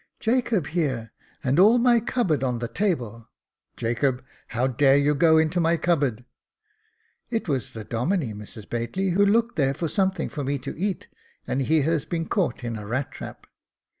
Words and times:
"Jacob 0.19 0.65
here, 0.65 1.11
and 1.43 1.59
all 1.59 1.77
my 1.77 1.99
cupboard 1.99 2.43
on 2.43 2.57
the 2.57 2.67
table. 2.67 3.29
Jacob, 3.77 4.23
how 4.47 4.65
dare 4.65 4.97
you 4.97 5.13
go 5.13 5.47
to 5.47 5.59
my 5.59 5.77
cupboard?"" 5.77 6.25
It 7.29 7.47
was 7.47 7.73
the 7.73 7.83
Domine, 7.83 8.33
Mrs 8.35 8.65
Bately, 8.67 9.11
who 9.11 9.23
looked 9.23 9.57
there 9.57 9.75
for 9.75 9.87
something 9.87 10.27
for 10.27 10.43
me 10.43 10.57
to 10.57 10.75
eat, 10.75 11.07
and 11.45 11.61
he 11.61 11.81
has 11.83 12.05
been 12.07 12.25
caught 12.25 12.63
in 12.63 12.77
a 12.77 12.87
rat 12.87 13.11
trap." 13.11 13.45